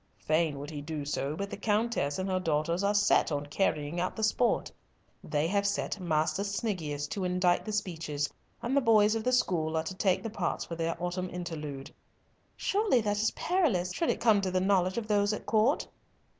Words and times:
"Fain 0.17 0.57
would 0.57 0.71
he 0.71 0.81
do 0.81 1.05
so, 1.05 1.35
but 1.35 1.51
the 1.51 1.55
Countess 1.57 2.17
and 2.17 2.27
her 2.27 2.39
daughters 2.39 2.83
are 2.83 2.95
set 2.95 3.31
on 3.31 3.45
carrying 3.45 3.99
out 3.99 4.15
the 4.15 4.23
sport. 4.23 4.71
They 5.23 5.45
have 5.45 5.67
set 5.67 5.99
Master 5.99 6.43
Sniggius 6.43 7.07
to 7.09 7.23
indite 7.23 7.63
the 7.65 7.71
speeches, 7.71 8.27
and 8.63 8.75
the 8.75 8.81
boys 8.81 9.13
of 9.13 9.23
the 9.23 9.31
school 9.31 9.77
are 9.77 9.83
to 9.83 9.93
take 9.93 10.23
the 10.23 10.31
parts 10.31 10.65
for 10.65 10.73
their 10.75 10.97
autumn 10.99 11.29
interlude." 11.31 11.93
"Surely 12.57 12.99
that 13.01 13.17
is 13.21 13.29
perilous, 13.35 13.93
should 13.93 14.09
it 14.09 14.19
come 14.19 14.41
to 14.41 14.49
the 14.49 14.59
knowledge 14.59 14.97
of 14.97 15.07
those 15.07 15.33
at 15.33 15.45
Court." 15.45 15.87